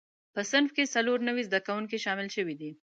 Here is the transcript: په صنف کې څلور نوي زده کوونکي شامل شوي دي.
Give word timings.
په 0.33 0.41
صنف 0.51 0.71
کې 0.75 0.91
څلور 0.95 1.19
نوي 1.27 1.43
زده 1.49 1.59
کوونکي 1.67 1.97
شامل 2.05 2.27
شوي 2.35 2.55
دي. 2.61 2.71